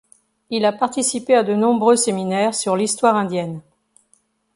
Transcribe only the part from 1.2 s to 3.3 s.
à de nombreux séminaires sur l'Histoire